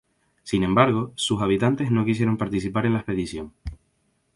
Sin 0.41 0.63
embargo, 0.63 1.13
sus 1.15 1.43
habitantes 1.43 1.91
no 1.91 2.03
quisieron 2.05 2.35
participar 2.35 2.87
en 2.87 2.93
la 2.93 2.99
expedición. 3.01 3.53